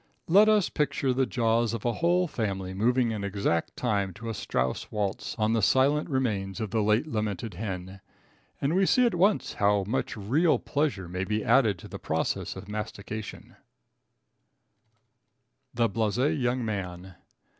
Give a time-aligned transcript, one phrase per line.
[0.27, 4.33] Let us picture the jaws of a whole family moving in exact time to a
[4.33, 8.01] Strauss waltz on the silent remains of the late lamented hen,
[8.59, 12.55] and we see at once how much real pleasure may be added to the process
[12.55, 13.55] of mastication.
[15.71, 17.13] The Blase Young Man.